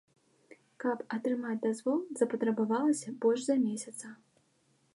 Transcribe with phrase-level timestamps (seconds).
[0.83, 4.07] Каб атрымаць дазвол, запатрабавалася больш за месяца.